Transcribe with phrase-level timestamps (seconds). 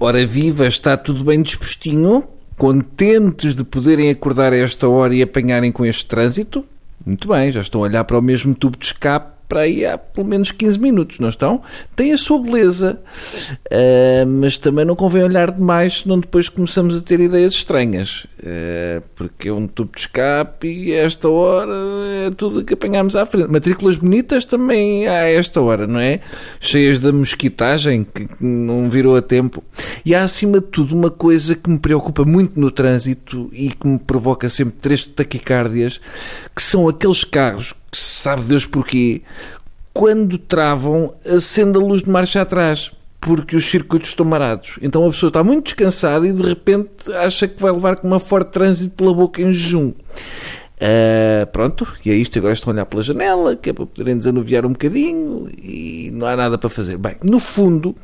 [0.00, 2.22] Ora viva, está tudo bem dispostinho?
[2.56, 6.64] Contentes de poderem acordar a esta hora e apanharem com este trânsito?
[7.04, 9.96] Muito bem, já estão a olhar para o mesmo tubo de escape para aí há
[9.96, 11.62] pelo menos 15 minutos, não estão?
[11.96, 13.00] Tem a sua beleza,
[13.72, 18.26] uh, mas também não convém olhar demais, senão depois começamos a ter ideias estranhas,
[19.14, 21.72] porque é um tubo de escape e a esta hora
[22.26, 23.50] é tudo que apanhamos à frente.
[23.50, 26.20] Matrículas bonitas também há a esta hora, não é?
[26.60, 29.62] Cheias da mosquitagem, que não virou a tempo.
[30.04, 33.86] E há acima de tudo uma coisa que me preocupa muito no trânsito e que
[33.86, 36.00] me provoca sempre três taquicárdias,
[36.54, 39.22] que são aqueles carros sabe Deus porquê,
[39.92, 44.78] quando travam, acende a luz de marcha atrás, porque os circuitos estão marados.
[44.80, 48.20] Então a pessoa está muito descansada e de repente acha que vai levar com uma
[48.20, 49.92] forte trânsito pela boca em jejum.
[50.80, 52.38] Uh, pronto, e é isto.
[52.38, 56.26] Agora estão a olhar pela janela, que é para poderem desanuviar um bocadinho e não
[56.26, 56.96] há nada para fazer.
[56.96, 57.96] Bem, no fundo,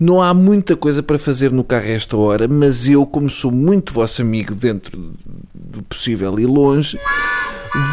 [0.00, 3.52] não há muita coisa para fazer no carro a esta hora, mas eu, como sou
[3.52, 5.12] muito vosso amigo dentro
[5.54, 6.98] do possível e longe,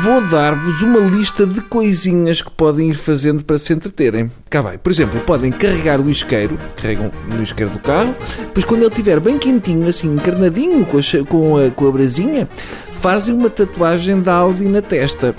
[0.03, 4.31] vou dar-vos uma lista de coisinhas que podem ir fazendo para se entreterem.
[4.49, 4.77] Cá vai.
[4.77, 9.19] Por exemplo, podem carregar o isqueiro, carregam no isqueiro do carro, depois quando ele estiver
[9.19, 12.49] bem quentinho, assim, encarnadinho, com a, com a, com a brasinha,
[12.93, 15.35] fazem uma tatuagem da Audi na testa.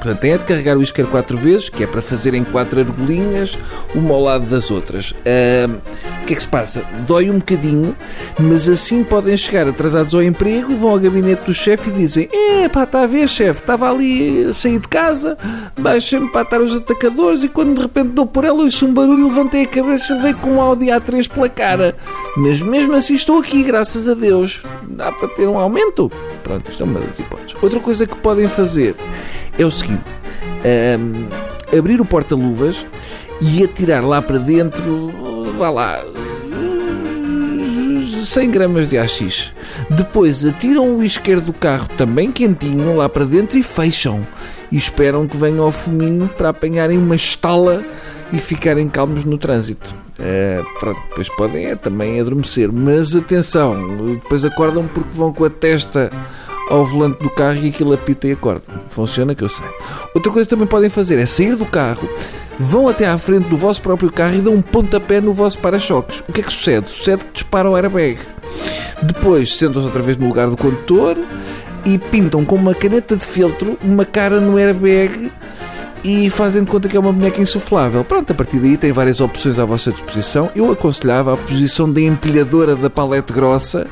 [0.00, 3.58] Portanto, tem é de carregar o isqueiro quatro vezes, que é para fazerem quatro argolinhas,
[3.94, 5.10] uma ao lado das outras.
[5.10, 5.80] Uh,
[6.22, 6.82] o que é que se passa?
[7.06, 7.94] Dói um bocadinho,
[8.38, 12.68] mas assim podem chegar atrasados ao emprego vão ao gabinete do chefe e dizem: É,
[12.68, 15.36] pá, está a ver, chefe, estava ali a sair de casa,
[15.78, 19.28] baixei-me para estar os atacadores e quando de repente dou por ela, ouço um barulho,
[19.28, 21.94] levantei a cabeça e veio com um Audi A3 pela cara.
[22.36, 24.62] Mas mesmo assim estou aqui, graças a Deus.
[24.88, 26.10] Dá para ter um aumento?
[26.42, 27.56] Pronto, isto é uma das hipóteses.
[27.62, 28.94] Outra coisa que podem fazer
[29.58, 30.20] é o seguinte:
[30.98, 32.86] um, abrir o porta-luvas
[33.40, 35.10] e atirar lá para dentro,
[35.58, 36.04] vá lá,
[38.24, 39.52] 100 gramas de AX.
[39.88, 44.26] Depois atiram o isqueiro do carro também quentinho lá para dentro e fecham.
[44.70, 47.84] E esperam que venha ao fuminho para apanharem uma estala
[48.32, 49.92] e ficarem calmos no trânsito.
[50.20, 53.74] Uh, pronto, depois podem é, também adormecer, mas atenção,
[54.14, 56.12] depois acordam porque vão com a testa
[56.68, 58.62] ao volante do carro e aquilo apita e acorda.
[58.90, 59.66] Funciona que eu sei.
[60.14, 62.06] Outra coisa que também podem fazer é sair do carro,
[62.58, 66.22] vão até à frente do vosso próprio carro e dão um pontapé no vosso para-choques.
[66.28, 66.90] O que é que sucede?
[66.90, 68.18] Sucede que dispara o airbag.
[69.02, 71.16] Depois sentam-se outra vez no lugar do condutor
[71.84, 75.32] e pintam com uma caneta de feltro uma cara no airbag
[76.02, 78.04] e fazem de conta que é uma boneca insuflável.
[78.04, 80.50] Pronto, a partir daí tem várias opções à vossa disposição.
[80.54, 83.86] Eu aconselhava a posição da empilhadora da palete grossa,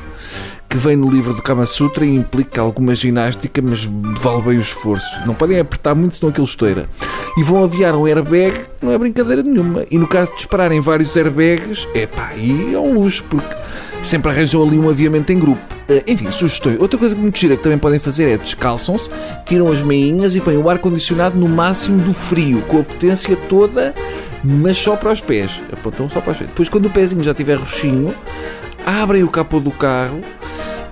[0.69, 4.61] que vem no livro do Kama Sutra e implica alguma ginástica, mas vale bem o
[4.61, 5.19] esforço.
[5.25, 6.87] Não podem apertar muito, senão aquilo estoura.
[7.35, 9.83] E vão aviar um airbag, não é brincadeira nenhuma.
[9.89, 13.55] E no caso de dispararem vários airbags, é pá, aí é um luxo, porque
[14.03, 15.61] sempre arranjam ali um aviamento em grupo.
[15.89, 16.79] Eh, enfim, sugestões.
[16.79, 19.09] Outra coisa que me gira que também podem fazer é descalçam-se,
[19.45, 23.95] tiram as meinhas e põem o ar-condicionado no máximo do frio, com a potência toda,
[24.43, 25.59] mas só para os pés.
[25.73, 26.49] Apontam só para os pés.
[26.51, 28.13] Depois, quando o pezinho já tiver roxinho,
[28.85, 30.21] abrem o capô do carro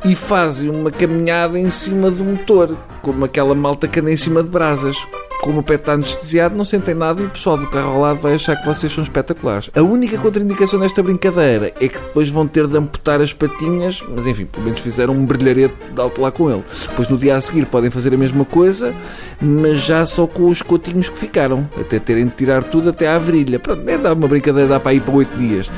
[0.05, 4.43] e fazem uma caminhada em cima do motor, como aquela malta que anda em cima
[4.43, 4.97] de brasas
[5.41, 8.19] como o pé está anestesiado, não sentem nada e o pessoal do carro ao lado
[8.19, 9.69] vai achar que vocês são espetaculares.
[9.75, 14.25] A única contraindicação desta brincadeira é que depois vão ter de amputar as patinhas, mas
[14.25, 16.63] enfim, pelo menos fizeram um brilharete de alto lá com ele.
[16.89, 18.93] Depois no dia a seguir podem fazer a mesma coisa,
[19.39, 23.17] mas já só com os cotinhos que ficaram, até terem de tirar tudo até à
[23.17, 23.59] virilha.
[23.59, 25.69] Pronto, é dar uma brincadeira, dá para ir para 8 dias.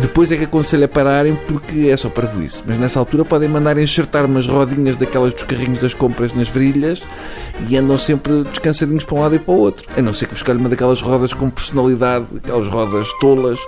[0.00, 2.62] Depois é que aconselho a pararem porque é só para isso.
[2.66, 7.02] Mas nessa altura podem mandar enxertar umas rodinhas daquelas dos carrinhos das compras nas virilhas
[7.68, 9.86] e andam sempre descansadinhos para um lado e para o outro.
[9.96, 13.58] A não ser que escolha uma daquelas rodas com personalidade, aquelas rodas tolas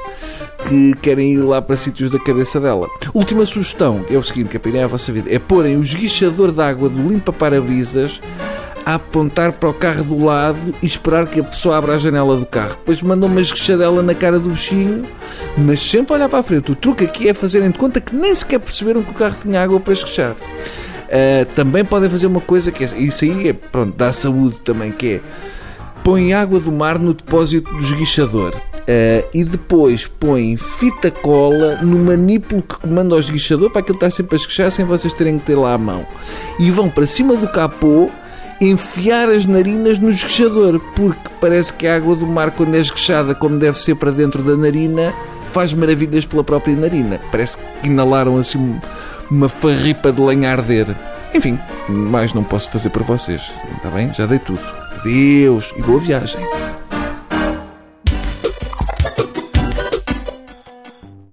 [0.69, 2.87] que querem ir lá para sítios da cabeça dela.
[3.15, 6.61] Última sugestão, é o seguinte, que é a vossa vida, é porem o esguichador de
[6.61, 8.21] água do limpa-parabrisas
[8.85, 12.37] a apontar para o carro do lado e esperar que a pessoa abra a janela
[12.37, 12.71] do carro.
[12.71, 15.05] Depois mandam uma esguichadela na cara do bichinho,
[15.57, 16.72] mas sempre olhar para a frente.
[16.72, 19.63] O truque aqui é fazerem de conta que nem sequer perceberam que o carro tinha
[19.63, 20.33] água para esguichar.
[20.33, 24.93] Uh, também podem fazer uma coisa que é, isso aí é, pronto, dá saúde também,
[24.93, 25.21] que é
[26.04, 28.54] põe água do mar no depósito do esguichador.
[28.81, 34.10] Uh, e depois põe fita cola no manípulo que comanda o esguichador para aquilo estar
[34.10, 36.07] sempre a esguichar sem vocês terem que ter lá a mão.
[36.59, 38.10] E vão para cima do capô
[38.60, 43.34] enfiar as narinas no esguichador, porque parece que a água do mar, quando é esguichada
[43.34, 45.15] como deve ser para dentro da narina,
[45.53, 47.21] faz maravilhas pela própria narina.
[47.30, 48.78] Parece que inalaram assim
[49.30, 50.95] uma farripa de lenha a arder.
[51.33, 51.59] Enfim,
[51.89, 53.42] mais não posso fazer para vocês.
[53.77, 54.12] Está bem?
[54.12, 54.60] Já dei tudo.
[55.03, 56.41] Deus e boa viagem.